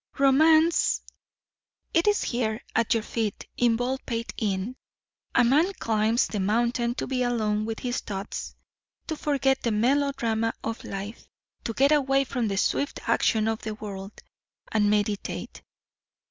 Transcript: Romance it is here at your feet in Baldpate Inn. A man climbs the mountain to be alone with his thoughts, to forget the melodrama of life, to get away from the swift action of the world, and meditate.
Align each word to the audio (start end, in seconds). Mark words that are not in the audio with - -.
Romance 0.17 1.03
it 1.93 2.07
is 2.07 2.23
here 2.23 2.59
at 2.75 2.95
your 2.95 3.03
feet 3.03 3.45
in 3.55 3.75
Baldpate 3.75 4.33
Inn. 4.35 4.75
A 5.35 5.43
man 5.43 5.71
climbs 5.73 6.25
the 6.25 6.39
mountain 6.39 6.95
to 6.95 7.05
be 7.05 7.21
alone 7.21 7.65
with 7.65 7.81
his 7.81 7.99
thoughts, 7.99 8.55
to 9.05 9.15
forget 9.15 9.61
the 9.61 9.69
melodrama 9.69 10.53
of 10.63 10.83
life, 10.83 11.27
to 11.65 11.73
get 11.73 11.91
away 11.91 12.23
from 12.23 12.47
the 12.47 12.57
swift 12.57 12.99
action 13.07 13.47
of 13.47 13.61
the 13.61 13.75
world, 13.75 14.19
and 14.71 14.89
meditate. 14.89 15.61